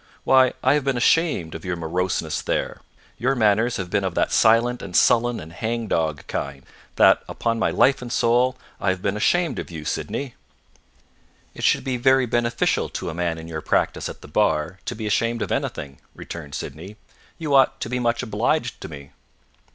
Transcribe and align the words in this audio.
Why, 0.23 0.53
I 0.63 0.73
have 0.73 0.83
been 0.83 0.97
ashamed 0.97 1.53
of 1.53 1.63
your 1.63 1.75
moroseness 1.75 2.41
there! 2.41 2.81
Your 3.19 3.35
manners 3.35 3.77
have 3.77 3.91
been 3.91 4.03
of 4.03 4.15
that 4.15 4.31
silent 4.31 4.81
and 4.81 4.95
sullen 4.95 5.39
and 5.39 5.53
hangdog 5.53 6.25
kind, 6.25 6.65
that, 6.95 7.21
upon 7.29 7.59
my 7.59 7.69
life 7.69 8.01
and 8.01 8.11
soul, 8.11 8.57
I 8.79 8.89
have 8.89 9.03
been 9.03 9.15
ashamed 9.15 9.59
of 9.59 9.69
you, 9.69 9.85
Sydney!" 9.85 10.33
"It 11.53 11.63
should 11.63 11.83
be 11.83 11.97
very 11.97 12.25
beneficial 12.25 12.89
to 12.89 13.11
a 13.11 13.13
man 13.13 13.37
in 13.37 13.47
your 13.47 13.61
practice 13.61 14.09
at 14.09 14.21
the 14.23 14.27
bar, 14.27 14.79
to 14.85 14.95
be 14.95 15.05
ashamed 15.05 15.43
of 15.43 15.51
anything," 15.51 15.99
returned 16.15 16.55
Sydney; 16.55 16.95
"you 17.37 17.53
ought 17.53 17.79
to 17.81 17.87
be 17.87 17.99
much 17.99 18.23
obliged 18.23 18.81
to 18.81 18.87
me." 18.87 19.11